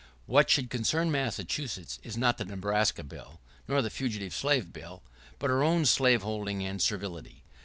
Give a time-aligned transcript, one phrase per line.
[0.23, 5.03] [¶38] What should concern Massachusetts is not the Nebraska Bill, nor the Fugitive Slave Bill,
[5.37, 7.43] but her own slaveholding and servility.